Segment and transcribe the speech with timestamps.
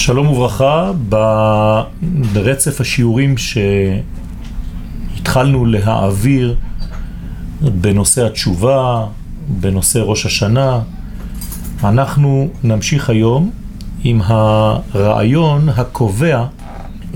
[0.00, 0.92] שלום וברכה,
[2.32, 3.34] ברצף השיעורים
[5.16, 6.56] שהתחלנו להעביר
[7.60, 9.06] בנושא התשובה,
[9.48, 10.80] בנושא ראש השנה,
[11.84, 13.50] אנחנו נמשיך היום
[14.04, 16.44] עם הרעיון הקובע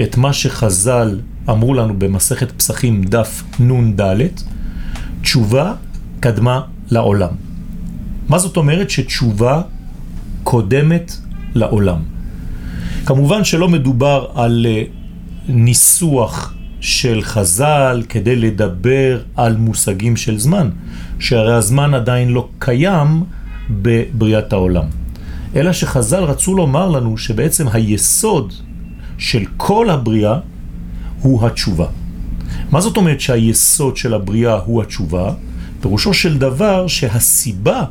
[0.03, 1.21] את מה שחז"ל
[1.51, 4.27] אמרו לנו במסכת פסחים דף נון ד',
[5.23, 5.73] תשובה
[6.21, 6.61] קדמה
[6.91, 7.31] לעולם.
[8.29, 9.63] מה זאת אומרת שתשובה
[10.43, 11.17] קודמת
[11.55, 12.15] לעולם?
[13.07, 14.83] כמובן שלא מדובר על אה,
[15.49, 20.71] ניסוח של חז"ל כדי לדבר על מושגים של זמן,
[21.19, 23.23] שהרי הזמן עדיין לא קיים
[23.71, 24.85] בבריאת העולם.
[25.57, 28.53] אלא שחז"ל רצו לומר לנו שבעצם היסוד
[29.19, 30.39] של כל הבריאה
[31.21, 31.87] הוא התשובה.
[32.71, 35.33] מה זאת אומרת שהיסוד של הבריאה הוא התשובה?
[35.81, 37.85] פירושו של דבר שהסיבה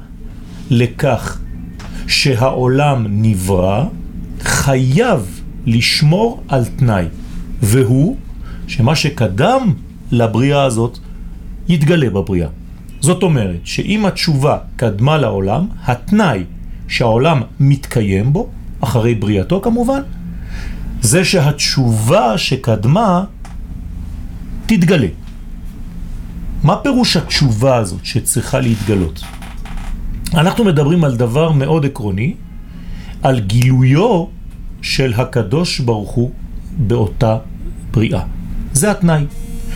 [0.70, 1.40] לכך
[2.08, 3.84] שהעולם נברא
[4.64, 7.06] חייב לשמור על תנאי,
[7.62, 8.18] והוא
[8.68, 9.74] שמה שקדם
[10.12, 11.00] לבריאה הזאת
[11.68, 12.48] יתגלה בבריאה.
[13.00, 16.44] זאת אומרת שאם התשובה קדמה לעולם, התנאי
[16.88, 18.50] שהעולם מתקיים בו,
[18.82, 20.02] אחרי בריאתו כמובן,
[21.02, 23.24] זה שהתשובה שקדמה
[24.66, 25.12] תתגלה.
[26.64, 29.24] מה פירוש התשובה הזאת שצריכה להתגלות?
[30.34, 32.34] אנחנו מדברים על דבר מאוד עקרוני,
[33.22, 34.43] על גילויו
[34.84, 36.32] של הקדוש ברוך הוא
[36.78, 37.38] באותה
[37.92, 38.22] בריאה.
[38.74, 39.26] זה התנאי.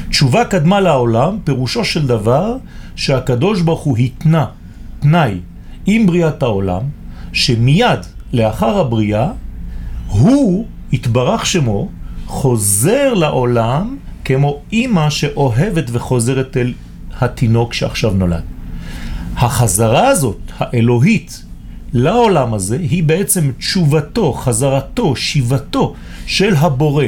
[0.10, 2.58] תשובה קדמה לעולם, פירושו של דבר
[2.96, 4.46] שהקדוש ברוך הוא התנה
[5.00, 5.40] תנאי
[5.86, 6.82] עם בריאת העולם,
[7.34, 8.00] שמיד
[8.34, 9.32] לאחר הבריאה,
[10.08, 11.90] הוא, התברך שמו,
[12.26, 16.74] חוזר לעולם כמו אימא שאוהבת וחוזרת אל
[17.20, 18.44] התינוק שעכשיו נולד.
[19.36, 21.44] החזרה הזאת, האלוהית,
[21.94, 25.94] לעולם הזה, היא בעצם תשובתו, חזרתו, שיבתו
[26.26, 27.06] של הבורא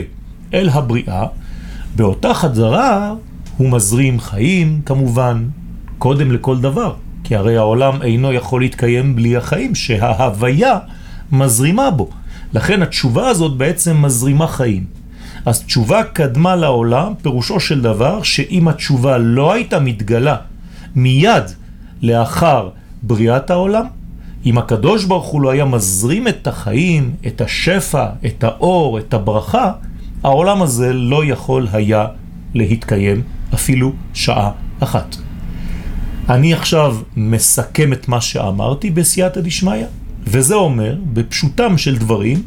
[0.53, 1.25] אל הבריאה.
[1.95, 3.13] באותה חזרה
[3.57, 5.47] הוא מזרים חיים, כמובן,
[5.97, 6.93] קודם לכל דבר.
[7.23, 10.79] כי הרי העולם אינו יכול להתקיים בלי החיים, שההוויה
[11.31, 12.09] מזרימה בו.
[12.53, 14.85] לכן התשובה הזאת בעצם מזרימה חיים.
[15.45, 20.35] אז תשובה קדמה לעולם, פירושו של דבר שאם התשובה לא הייתה מתגלה
[20.95, 21.43] מיד
[22.01, 22.69] לאחר
[23.03, 23.85] בריאת העולם,
[24.45, 29.71] אם הקדוש ברוך הוא לא היה מזרים את החיים, את השפע, את האור, את הברכה,
[30.23, 32.07] העולם הזה לא יכול היה
[32.53, 33.21] להתקיים
[33.53, 35.15] אפילו שעה אחת.
[36.29, 39.85] אני עכשיו מסכם את מה שאמרתי בסייעתא דשמיא,
[40.23, 42.43] וזה אומר, בפשוטם של דברים,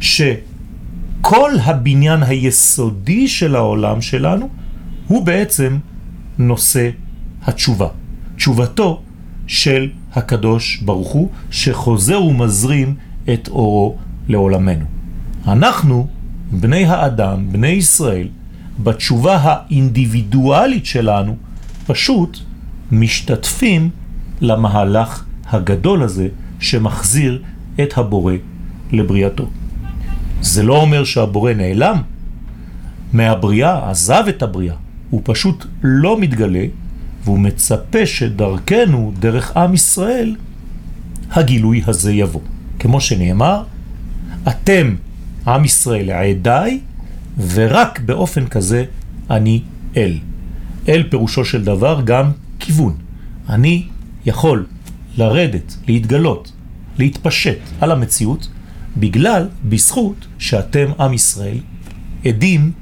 [0.00, 4.48] שכל הבניין היסודי של העולם שלנו
[5.06, 5.78] הוא בעצם
[6.38, 6.90] נושא
[7.42, 7.88] התשובה.
[8.36, 9.02] תשובתו
[9.46, 12.94] של הקדוש ברוך הוא, שחוזר ומזרים
[13.32, 13.96] את אורו
[14.28, 14.84] לעולמנו.
[15.46, 16.06] אנחנו,
[16.52, 18.28] בני האדם, בני ישראל,
[18.82, 21.36] בתשובה האינדיבידואלית שלנו,
[21.86, 22.38] פשוט
[22.92, 23.90] משתתפים
[24.40, 26.28] למהלך הגדול הזה
[26.60, 27.42] שמחזיר
[27.82, 28.34] את הבורא
[28.92, 29.48] לבריאתו.
[30.40, 32.02] זה לא אומר שהבורא נעלם
[33.12, 34.74] מהבריאה, עזב את הבריאה,
[35.10, 36.64] הוא פשוט לא מתגלה
[37.24, 40.36] והוא מצפה שדרכנו, דרך עם ישראל,
[41.30, 42.40] הגילוי הזה יבוא.
[42.78, 43.62] כמו שנאמר,
[44.48, 44.94] אתם,
[45.46, 46.80] עם ישראל, עדיי,
[47.48, 48.84] ורק באופן כזה
[49.30, 49.62] אני
[49.96, 50.18] אל.
[50.88, 52.94] אל פירושו של דבר גם כיוון.
[53.48, 53.86] אני
[54.26, 54.66] יכול
[55.16, 56.52] לרדת, להתגלות,
[56.98, 58.48] להתפשט על המציאות,
[58.96, 61.58] בגלל, בזכות, שאתם, עם ישראל,
[62.24, 62.72] עדים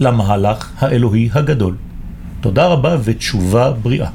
[0.00, 1.76] למהלך האלוהי הגדול.
[2.40, 4.08] תודה רבה ותשובה בריאה.